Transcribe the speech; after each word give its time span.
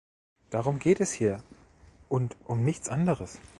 Darum 0.49 0.79
geht 0.79 0.99
es 0.99 1.13
hier 1.13 1.43
und 2.09 2.35
um 2.47 2.63
nichts 2.63 2.89
anderes. 2.89 3.37